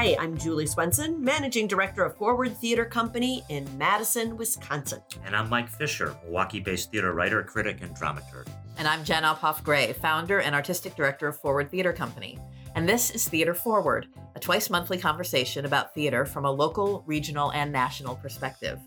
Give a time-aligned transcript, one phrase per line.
[0.00, 5.00] Hi, I'm Julie Swenson, Managing Director of Forward Theater Company in Madison, Wisconsin.
[5.24, 8.46] And I'm Mike Fisher, Milwaukee based theater writer, critic, and dramaturg.
[8.76, 12.38] And I'm Jen Uphoff Gray, founder and artistic director of Forward Theater Company.
[12.76, 14.06] And this is Theater Forward,
[14.36, 18.78] a twice monthly conversation about theater from a local, regional, and national perspective.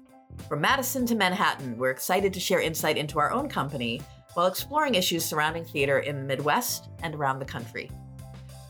[0.47, 3.99] From Madison to Manhattan, we're excited to share insight into our own company
[4.33, 7.91] while exploring issues surrounding theater in the Midwest and around the country.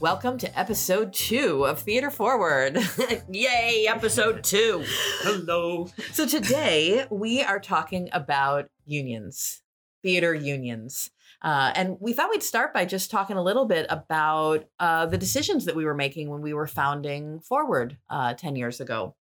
[0.02, 2.76] Welcome to episode two of Theater Forward.
[3.30, 4.84] Yay, episode two.
[5.20, 5.90] Hello.
[6.12, 9.62] So today we are talking about unions,
[10.02, 11.12] theater unions.
[11.44, 15.20] Uh, and we thought we'd start by just talking a little bit about uh, the
[15.20, 19.15] decisions that we were making when we were founding Forward uh, 10 years ago.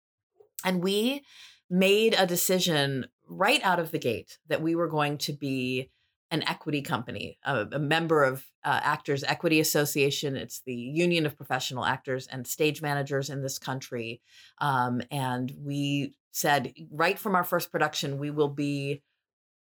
[0.63, 1.25] And we
[1.71, 5.91] made a decision right out of the gate that we were going to be
[6.31, 10.37] an equity company, a, a member of uh, Actors Equity Association.
[10.37, 14.21] It's the union of professional actors and stage managers in this country.
[14.59, 19.03] Um, and we said right from our first production, we will be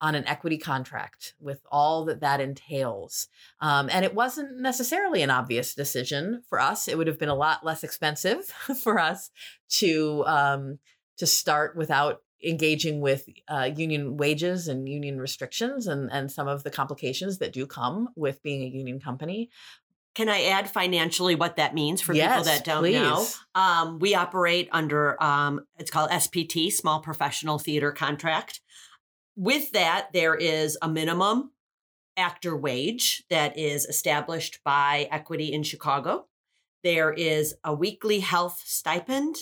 [0.02, 3.28] on an equity contract with all that that entails.
[3.60, 6.88] Um, and it wasn't necessarily an obvious decision for us.
[6.88, 8.46] It would have been a lot less expensive
[8.84, 9.30] for us
[9.70, 10.80] to um,
[11.18, 16.64] to start without engaging with uh, union wages and union restrictions and, and some of
[16.64, 19.50] the complications that do come with being a union company.
[20.14, 22.94] Can I add financially what that means for yes, people that don't please.
[22.96, 23.26] know?
[23.56, 28.60] Um, we operate under um, it's called SPT, Small Professional Theater Contract.
[29.38, 31.52] With that, there is a minimum
[32.18, 36.28] actor wage that is established by Equity in Chicago.
[36.84, 39.38] There is a weekly health stipend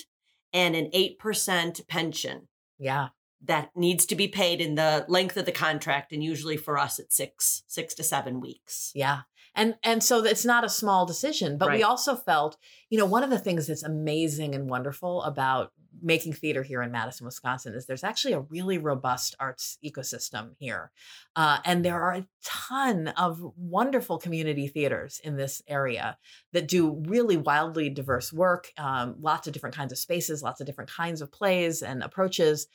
[0.52, 2.48] and an 8% pension
[2.80, 3.08] Yeah.
[3.42, 6.98] that needs to be paid in the length of the contract and usually for us
[6.98, 9.20] it's six six to seven weeks Yeah.
[9.54, 12.56] And and so it's not a small decision, but we also felt,
[12.88, 16.90] you know, one of the things that's amazing and wonderful about making theater here in
[16.90, 20.90] Madison, Wisconsin is there's actually a really robust arts ecosystem here.
[21.36, 26.18] Uh, and there are a ton of wonderful community theaters in this area
[26.52, 30.66] that do really wildly diverse work, um, lots of different kinds of spaces, lots of
[30.66, 32.66] different kinds of plays and approaches.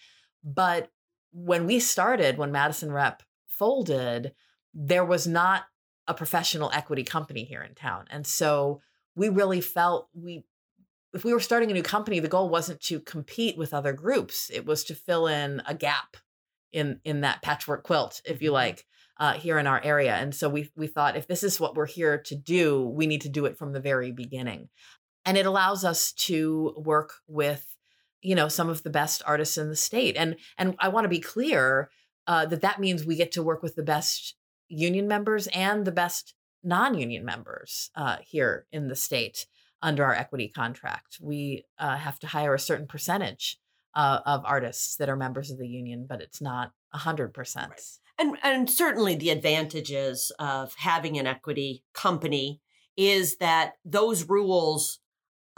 [0.43, 0.89] But
[1.31, 4.33] when we started, when Madison Rep folded,
[4.73, 5.63] there was not
[6.07, 8.05] a professional equity company here in town.
[8.09, 8.81] And so
[9.15, 10.45] we really felt we
[11.15, 14.51] if we were starting a new company, the goal wasn't to compete with other groups.
[14.53, 16.17] It was to fill in a gap
[16.73, 18.53] in in that patchwork quilt, if you Mhm.
[18.53, 18.85] like,
[19.17, 20.15] uh, here in our area.
[20.15, 23.21] And so we we thought if this is what we're here to do, we need
[23.21, 24.69] to do it from the very beginning.
[25.25, 27.77] And it allows us to work with,
[28.21, 30.17] you know, some of the best artists in the state.
[30.17, 31.89] And and I want to be clear
[32.27, 34.35] uh, that that means we get to work with the best
[34.67, 36.33] union members and the best
[36.63, 39.45] non-union members uh, here in the state
[39.85, 41.19] under our equity contract.
[41.21, 43.59] We uh, have to hire a certain percentage
[43.93, 47.71] uh, of artists that are members of the union, but it's not hundred percent.
[47.71, 47.81] Right.
[48.17, 52.61] and and certainly the advantages of having an equity company
[52.95, 54.99] is that those rules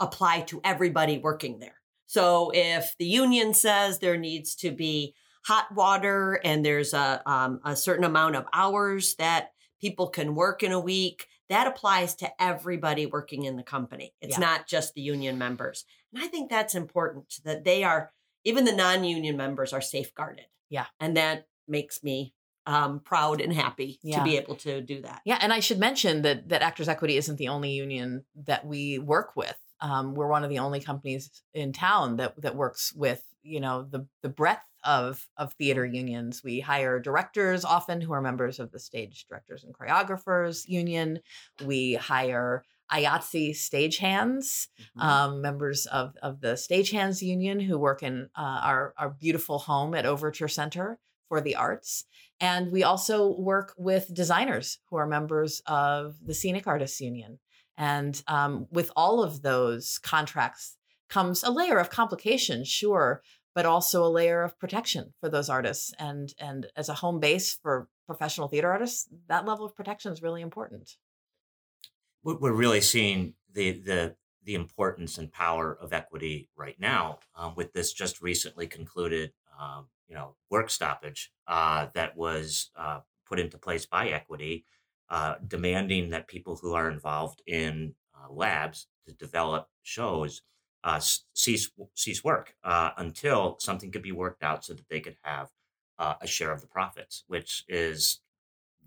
[0.00, 5.14] apply to everybody working there so if the union says there needs to be
[5.44, 9.50] hot water and there's a um, a certain amount of hours that
[9.80, 14.36] people can work in a week that applies to everybody working in the company it's
[14.38, 14.44] Yeah.
[14.46, 18.12] not just the union members and i think that's important that they are
[18.44, 20.86] even the non-union members are safeguarded Yeah.
[21.00, 22.34] and that makes me
[22.66, 24.18] um, proud and happy Yeah.
[24.18, 27.16] to be able to do that Yeah, and I should mention that that Actors Equity
[27.16, 29.56] isn't the only union that we work with.
[29.80, 33.82] Um, we're one of the only companies in town that that works with you know
[33.82, 36.42] the the breadth of of theater unions.
[36.44, 41.20] We hire directors often who are members of the Stage Directors and Choreographers Union.
[41.64, 45.02] We hire IATSE stagehands, Mhm.
[45.02, 49.94] um, members of of the Stagehands Union who work in uh, our our beautiful home
[49.94, 52.04] at Overture Center for the Arts,
[52.40, 57.38] and we also work with designers who are members of the Scenic Artists Union.
[57.76, 60.78] And um, with all of those contracts
[61.08, 63.22] comes a layer of complication, sure,
[63.58, 65.92] but also a layer of protection for those artists.
[65.98, 70.22] And and as a home base for professional theater artists, that level of protection is
[70.22, 70.96] really important.
[72.22, 74.14] We're really seeing the the
[74.44, 79.88] the importance and power of equity right now um, with this just recently concluded, um,
[80.06, 84.66] you know, work stoppage uh, that was uh, put into place by equity,
[85.10, 90.42] uh, demanding that people who are involved in uh, labs to develop shows
[90.84, 91.00] uh,
[91.34, 95.50] cease cease work uh, until something could be worked out so that they could have
[95.98, 98.20] uh, a share of the profits, which is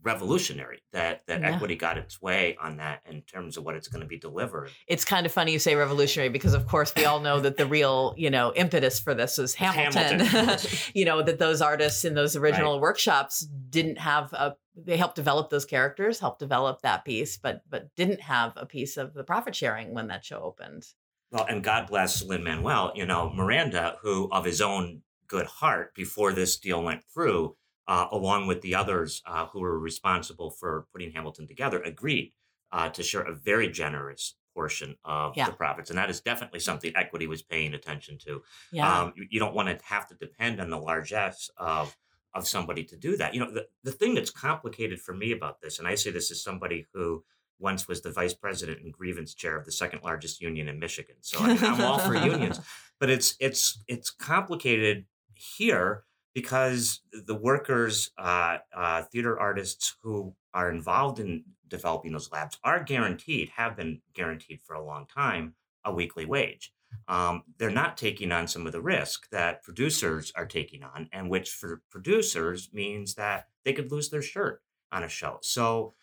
[0.04, 1.54] revolutionary that that Yeah.
[1.54, 4.72] equity got its way on that in terms of what it's going to be delivered.
[4.88, 7.68] It's kind of funny you say revolutionary because, of course, we all know that the
[7.68, 10.22] real, you know, impetus for this was Hamilton.
[10.22, 10.80] Hamilton.
[10.96, 14.56] you know, that those artists in those original workshops didn't have a.
[14.76, 18.98] They helped develop those characters, helped develop that piece, but but didn't have a piece
[18.98, 20.88] of the profit sharing when that show opened.
[21.32, 25.96] Well, and God bless Lin Manuel, you know, Miranda, who of his own good heart,
[25.96, 27.56] before this deal went through,
[27.88, 32.34] uh, along with the others uh, who were responsible for putting Hamilton together, agreed
[32.74, 35.46] uh, to share a very generous portion of Yeah.
[35.46, 35.90] the profits.
[35.90, 38.44] And that is definitely something equity was paying attention to.
[38.74, 41.96] Yeah, Um, you, you don't want to have to depend on the largesse of
[42.34, 43.34] of somebody to do that.
[43.34, 46.32] You know, the, the thing that's complicated for me about this, and I say this
[46.32, 47.26] as somebody who
[47.62, 51.16] once was the vice president and grievance chair of the second largest union in Michigan.
[51.22, 52.60] So I mean, I'm all for unions,
[53.00, 56.04] but it's it's it's complicated here
[56.34, 62.82] because the workers, uh, uh, theater artists who are involved in developing those labs are
[62.84, 66.74] guaranteed, have been guaranteed for a long time, a weekly wage
[67.08, 71.30] um, they're not taking on some of the risk that producers are taking on, and
[71.30, 74.62] which for producers means that they could lose their shirt
[74.92, 75.40] on a show.
[75.42, 75.94] So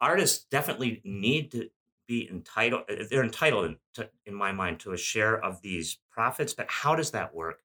[0.00, 1.70] artists definitely need to
[2.08, 2.84] be entitled.
[2.90, 6.52] uh, They're entitled, to, in my mind, to a share of these profits.
[6.54, 7.62] But how does that work?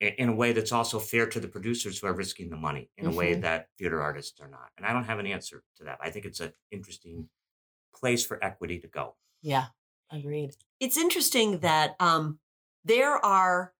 [0.00, 2.90] In in a way that's also fair to the producers who are risking the money,
[2.98, 3.42] in a way Mhm.
[3.42, 4.72] that theater artists are not.
[4.76, 5.98] And I don't have an answer to that.
[6.00, 7.28] I think it's an interesting
[7.94, 9.16] place for equity to go.
[9.42, 9.68] yeah,
[10.10, 10.56] agreed.
[10.80, 12.40] it's interesting that um,
[12.84, 13.74] there are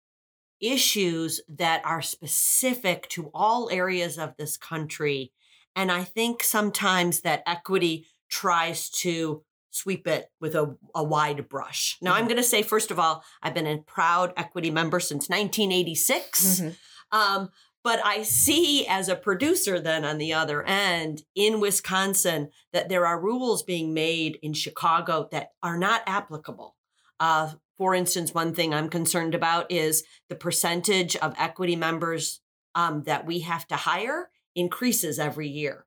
[0.61, 5.32] issues that are specific to all areas of this country.
[5.76, 11.96] And I think sometimes that equity tries to sweep it with a, a wide brush.
[12.00, 12.28] Now, I'm Mhm.
[12.28, 16.60] going to say, first of all, I've been a proud equity member since 1986.
[16.60, 16.76] Mhm.
[17.10, 17.50] Um,
[17.82, 23.04] but I see as a producer, then on the other end in Wisconsin, that there
[23.06, 26.76] are rules being made in Chicago that are not applicable.
[27.20, 32.40] Uh, for instance, one thing I'm concerned about is the percentage of equity members
[32.76, 35.86] um, that we have to hire increases every year.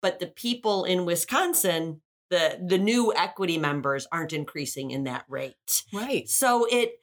[0.00, 2.00] But the people in Wisconsin,
[2.30, 5.82] the the new equity members aren't increasing in that rate.
[5.92, 6.28] Right.
[6.28, 7.00] So it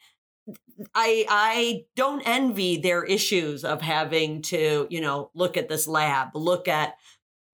[0.93, 6.29] I I don't envy their issues of having to, you know, look at this lab,
[6.35, 6.95] look at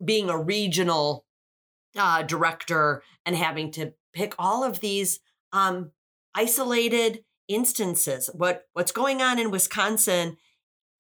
[0.04, 1.25] being a regional
[1.97, 5.19] uh, director and having to pick all of these
[5.54, 5.92] um,
[6.36, 8.30] isolated instances.
[8.33, 10.38] What what's going on in Wisconsin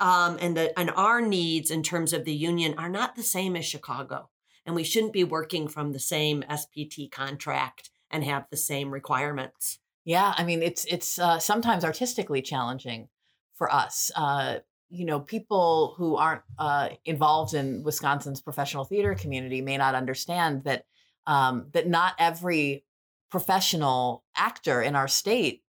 [0.01, 3.55] um, and the and our needs in terms of the union are not the same
[3.55, 4.29] as Chicago,
[4.65, 9.79] and we shouldn't be working from the same SPT contract and have the same requirements.
[10.03, 13.09] Yeah, I mean it's it's uh, sometimes artistically challenging
[13.53, 14.09] for us.
[14.15, 14.57] Uh,
[14.89, 20.63] you know, people who aren't uh, involved in Wisconsin's professional theater community may not understand
[20.63, 20.85] that
[21.27, 22.83] um, that not every
[23.29, 25.61] professional actor in our state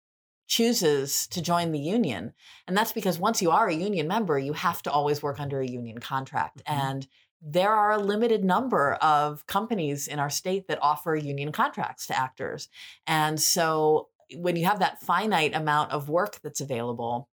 [0.53, 2.35] chooses to join the union,
[2.67, 5.61] and that's because once you are a union member, you have to always work under
[5.61, 6.79] a union contract, Mhm.
[6.83, 7.09] and
[7.41, 12.19] there are a limited number of companies in our state that offer union contracts to
[12.19, 12.69] actors.
[13.07, 17.31] And so when you have that finite amount of work that's available,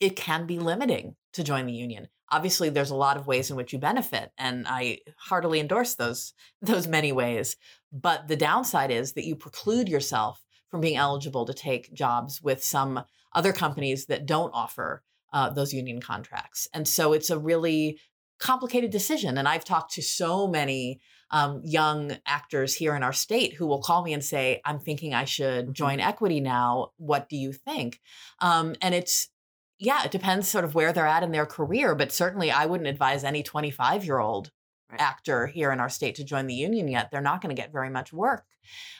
[0.00, 2.08] it can be limiting to join the union.
[2.30, 6.32] Obviously, there's a lot of ways in which you benefit, and I heartily endorse those
[6.62, 7.56] those many ways.
[7.92, 10.45] But the downside is that you preclude yourself
[10.76, 13.02] from being eligible to take jobs with some
[13.32, 15.02] other companies that don't offer
[15.32, 16.68] uh, those union contracts.
[16.74, 17.98] And so it's a really
[18.38, 19.38] complicated decision.
[19.38, 23.80] And I've talked to so many um, young actors here in our state who will
[23.80, 25.72] call me and say, I'm thinking I should Mhm.
[25.72, 26.90] join equity now.
[26.98, 28.00] What do you think?
[28.40, 29.30] Um, and it's,
[29.78, 32.86] yeah, it depends sort of where they're at in their career, but certainly I wouldn't
[32.86, 34.50] advise any 25 year old
[34.90, 35.00] Right.
[35.00, 37.10] actor here in our state to join the union yet.
[37.10, 38.44] They're not going to get very much work.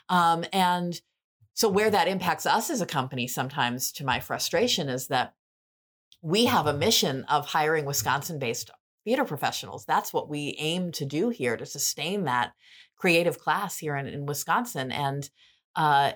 [0.08, 1.00] Um, and
[1.56, 5.32] so, where that impacts us as a company sometimes, to my frustration, is that
[6.20, 8.70] we have a mission of hiring Wisconsin based
[9.06, 9.86] theater professionals.
[9.86, 12.52] That's what we aim to do here to sustain that
[12.94, 14.92] creative class here in, in Wisconsin.
[14.92, 15.30] And
[15.74, 16.12] uh,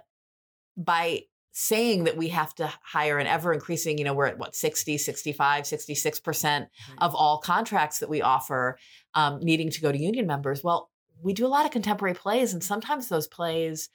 [0.77, 4.55] by saying that we have to hire an ever increasing, you know, we're at what,
[4.55, 6.67] 60, 65, 66%
[6.99, 8.77] of all contracts that we offer
[9.15, 10.63] um, needing to go to union members.
[10.63, 10.91] Well,
[11.23, 13.89] we do a lot of contemporary plays, and sometimes those plays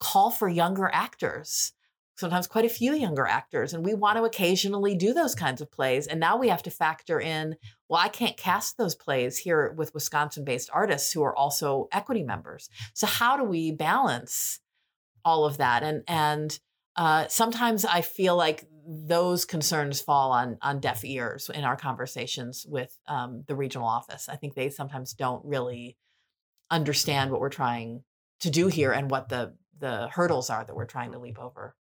[0.00, 1.72] call for younger actors
[2.16, 3.72] sometimes quite a few younger actors.
[3.72, 6.06] And we want to occasionally do those kinds of plays.
[6.06, 7.56] And now we have to factor in
[7.88, 12.24] well, I can't cast those plays here with Wisconsin based artists who are also equity
[12.24, 12.68] members.
[12.94, 14.58] So, how do we balance
[15.24, 15.84] all of that?
[15.84, 16.58] And, and,
[16.96, 22.64] uh, sometimes I feel like those concerns fall on on deaf ears in our conversations
[22.68, 24.28] with um, the regional office.
[24.28, 25.96] I think they sometimes don't really
[26.70, 28.02] understand what we're trying
[28.40, 31.76] to do here and what the the hurdles are that we're trying to leap over.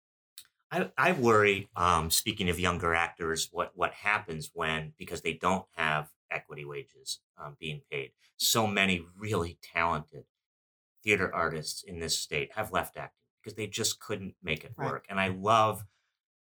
[0.70, 5.66] I, I worry, um, speaking of younger actors, what, what happens when, because they don't
[5.76, 10.24] have equity wages um, being paid, so many really talented
[11.04, 14.94] theater artists in this state have left acting because they just couldn't make it Right.
[14.94, 15.06] work.
[15.08, 15.86] And I love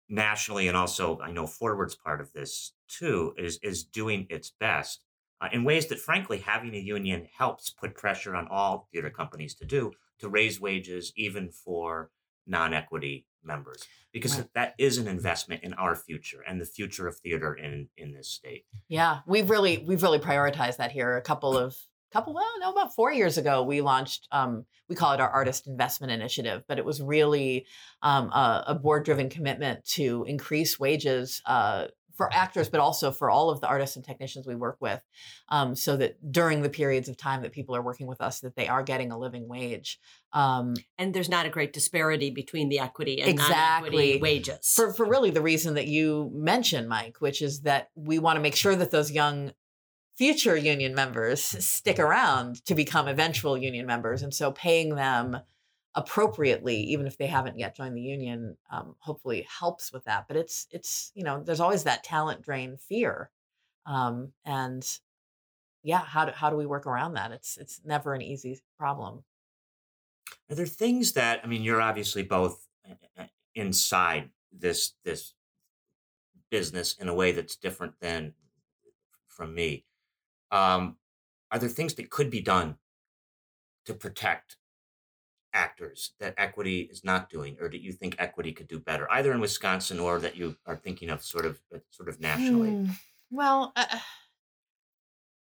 [0.09, 5.05] nationally, and also I know Forward's part of this too, is, is doing its best
[5.41, 9.55] uh, in ways that, frankly, having a union helps put pressure on all theater companies
[9.55, 12.11] to do to raise wages, even for
[12.45, 14.53] non equity members, because Right.
[14.53, 18.29] that is an investment in our future and the future of theater in, in this
[18.29, 18.65] state.
[18.89, 21.15] Yeah, we've really we've really prioritized that here.
[21.15, 21.75] A couple of
[22.11, 25.67] couple well, no, about four years ago, we launched um, we call it our artist
[25.67, 27.65] investment initiative, but it was really
[28.01, 31.41] um, a, a board driven commitment to increase wages.
[31.45, 31.85] Uh,
[32.19, 35.01] for actors, but also for all of the artists and technicians we work with,
[35.47, 38.57] um, so that during the periods of time that people are working with us, that
[38.57, 39.97] they are getting a living wage.
[40.33, 43.55] Um, And there's not a great disparity between the equity and Exactly.
[43.55, 44.73] non-equity wages.
[44.75, 48.41] for for really the reason that you mentioned, Mike, which is that we want to
[48.41, 49.53] make sure that those young
[50.17, 55.39] future union members stick around to become eventual union members, and so paying them
[55.95, 60.27] appropriately, even if they haven't yet joined the union, um, hopefully helps with that.
[60.27, 63.31] But it's it's you know there's always that talent drain fear,
[63.85, 64.85] um, and
[65.83, 67.31] yeah, how do how do we work around that?
[67.31, 69.23] It's it's never an easy problem.
[70.49, 71.63] Are there things that I mean?
[71.63, 75.33] You're obviously both uh, uh, inside this this
[76.49, 78.33] business in a way that's different than
[79.27, 79.85] from me.
[80.51, 80.97] Um,
[81.51, 82.77] are there things that could be done
[83.85, 84.57] to protect
[85.53, 89.31] actors that equity is not doing, or that you think equity could do better, either
[89.31, 92.69] in Wisconsin or that you are thinking of sort of uh, sort of nationally?
[92.69, 92.91] Hmm.
[93.31, 93.99] Well, uh,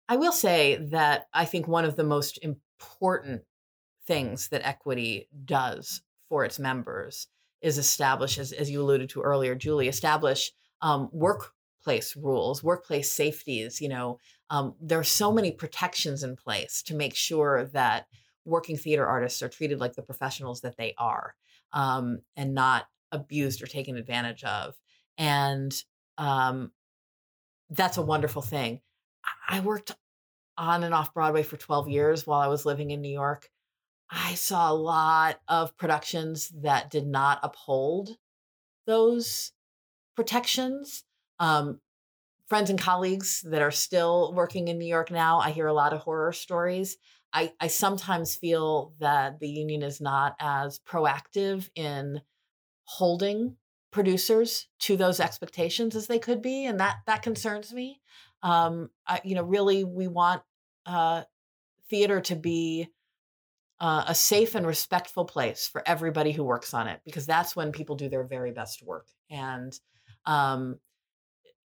[0.09, 3.43] I will say that I think one of the most important
[4.07, 7.29] things that equity does for its members
[7.61, 13.81] is establish, as, as you alluded to earlier, Julie, establish um, workplace rules, workplace safeties.
[13.81, 14.19] You know,
[14.51, 18.07] um, there are so many protections in place to make sure that
[18.45, 21.35] working theater artists are treated like the professionals that they are
[21.73, 24.75] um, and not abused or taken advantage of.
[25.19, 25.73] And
[26.19, 26.73] um,
[27.71, 28.81] that's a wonderful thing.
[29.49, 29.93] I worked
[30.59, 33.49] on and off Broadway for 12 years while I was living in New York.
[34.11, 38.11] I saw a lot of productions that did not uphold
[38.87, 39.53] those
[40.17, 41.05] protections.
[41.39, 41.81] Um,
[42.47, 45.95] friends and colleagues that are still working in New York now, I hear a lot
[45.95, 46.99] of horror stories.
[47.33, 52.21] I, I sometimes feel that the union is not as proactive in
[52.85, 53.57] holding
[53.91, 58.01] producers to those expectations as they could be, and that that concerns me.
[58.43, 60.43] Um, I, you know, really, we want
[60.87, 61.23] uh,
[61.89, 62.89] theater to be
[63.81, 67.73] uh, a safe and respectful place for everybody who works on it, because that's when
[67.73, 69.07] people do their very best work.
[69.31, 69.79] And
[70.27, 70.79] um,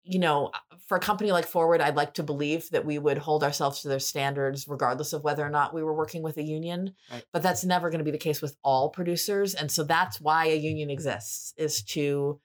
[0.09, 0.50] you know,
[0.87, 3.88] for a company like Forward, I'd like to believe that we would hold ourselves to
[3.88, 6.95] their standards, regardless of whether or not we were working with a union.
[7.12, 7.25] Right.
[7.31, 10.47] But that's never going to be the case with all producers, and so that's why
[10.47, 12.41] a union exists: is to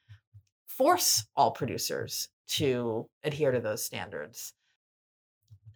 [0.66, 4.54] force all producers to adhere to those standards.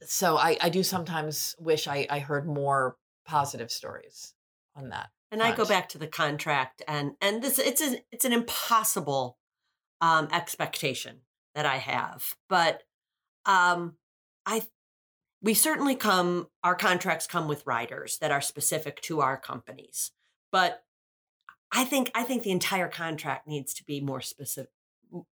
[0.02, 4.34] So I, I do sometimes wish I, I heard more positive stories
[4.76, 5.10] on that.
[5.32, 9.38] And I go back to the contract, and and this it's a, it's an impossible
[10.02, 11.22] um, expectation
[11.58, 12.84] that I have, but
[13.48, 13.96] um,
[14.46, 14.62] I
[15.42, 20.12] we certainly come our contracts come with riders that are specific to our companies,
[20.52, 20.84] but
[21.72, 24.70] I think I think the entire contract needs to be more specific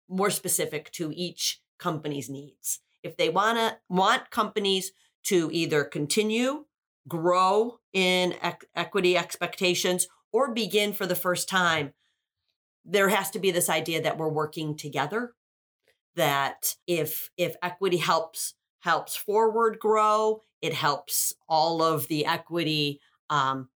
[0.10, 2.79] more specific to each company's needs.
[3.03, 4.94] If they want to want companies
[5.25, 6.65] to either continue
[7.08, 11.94] grow in ec- equity expectations or begin for the first time
[12.84, 15.34] there has to be this idea that we're working together
[16.15, 23.69] that if if equity helps helps forward grow it helps all of the equity um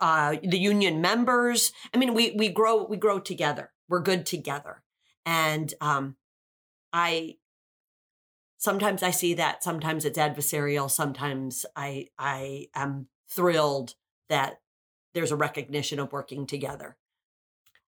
[0.00, 4.82] uh the union members i mean we we grow we grow together we're good together
[5.24, 6.16] and um
[6.92, 7.36] i
[8.60, 9.64] sometimes I see that.
[9.64, 10.88] Sometimes it's adversarial.
[10.88, 13.94] Sometimes I I am thrilled
[14.28, 14.60] that
[15.14, 16.96] there's a recognition of working together.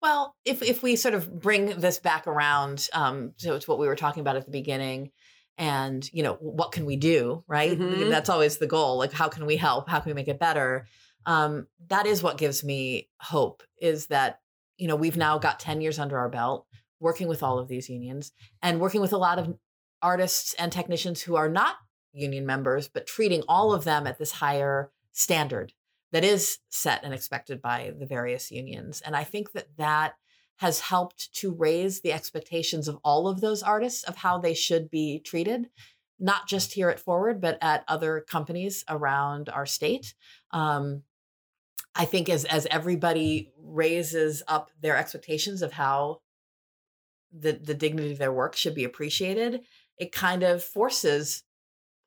[0.03, 3.87] Well, if if we sort of bring this back around um, to, to what we
[3.87, 5.11] were talking about at the beginning,
[5.59, 7.79] and you know, what can we do, right?
[7.79, 8.09] Mhm.
[8.09, 8.97] That's always the goal.
[8.99, 9.89] Like, how can we help?
[9.89, 10.87] How can we make it better?
[11.27, 13.63] Um, that is what gives me hope.
[13.81, 14.41] Is that
[14.79, 16.67] you know we've now got ten years under our belt.
[17.03, 18.31] working with all of these unions
[18.63, 19.57] and working with a lot of
[20.03, 21.77] artists and technicians who are not
[22.13, 25.73] union members, but treating all of them at this higher standard
[26.13, 29.01] that is set and expected by the various unions.
[29.05, 30.15] And I think that that
[30.57, 34.91] has helped to raise the expectations of all of those artists of how they should
[34.91, 35.71] be treated,
[36.19, 40.15] not just here at Forward, but at other companies around our state.
[40.51, 41.03] Um,
[41.95, 46.21] I think as as everybody raises up their expectations of how
[47.33, 49.63] the the dignity of their work should be appreciated,
[49.97, 51.43] it kind of forces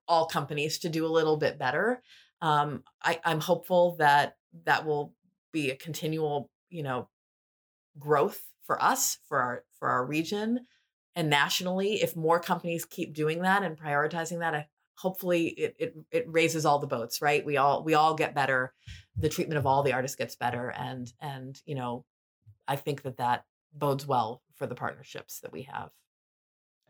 [0.08, 2.02] all companies to do a little bit better.
[2.44, 4.36] Um, I, I'm hopeful that
[4.66, 5.14] that will
[5.54, 7.08] be a continual, you know,
[7.98, 10.68] growth for us, for our for our region,
[11.16, 12.02] and nationally.
[12.04, 16.66] If more companies keep doing that and prioritizing that, I, hopefully it, it it raises
[16.66, 17.22] all the boats.
[17.22, 17.46] Right?
[17.46, 18.74] We all we all get better.
[19.16, 22.04] The treatment of all the artists gets better, and and you know,
[22.68, 25.92] I think that that bodes well for the partnerships that we have.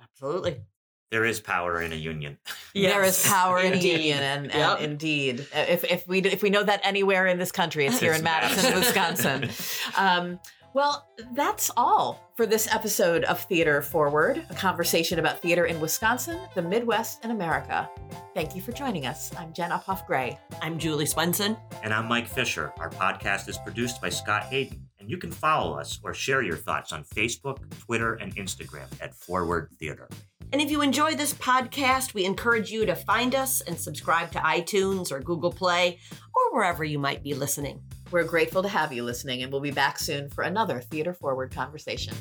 [0.02, 0.64] Absolutely.
[1.12, 2.38] There is power in a union.
[2.74, 3.92] There is Yes, power in a indeed.
[4.00, 4.80] union, and, and Yep.
[4.82, 8.20] indeed, if if we if we know that anywhere in this country, it's here It's
[8.20, 8.80] in Madison, Madison.
[8.80, 9.50] Wisconsin.
[9.98, 10.40] Um,
[10.74, 16.40] well, that's all for this episode of Theater Forward, a conversation about theater in Wisconsin,
[16.56, 17.88] the Midwest, and America.
[18.34, 19.30] Thank you for joining us.
[19.38, 20.40] I'm Jen Uphoff Gray.
[20.64, 21.56] I'm Julie Swenson.
[21.84, 22.74] And I'm Mike Fisher.
[22.80, 24.88] Our podcast is produced by Scott Hayden.
[25.00, 29.14] And you can follow us or share your thoughts on Facebook, Twitter, and Instagram at
[29.14, 30.10] Forward Theater.
[30.54, 34.38] And if you enjoy this podcast, we encourage you to find us and subscribe to
[34.38, 35.98] iTunes or Google Play
[36.36, 37.82] or wherever you might be listening.
[38.12, 41.52] We're grateful to have you listening, and we'll be back soon for another Theater Forward
[41.52, 42.14] conversation.